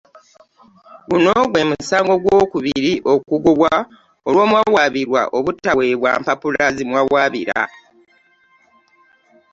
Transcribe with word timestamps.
Guno 1.09 1.33
gw'emusango 1.51 2.11
ogw'okubiri 2.17 2.91
okugobwa 3.13 3.71
olw'omuwawaabirwa 4.27 5.21
obutaweebwa 5.37 6.11
mpapula. 6.21 6.63
zimuwawaabira 6.75 7.59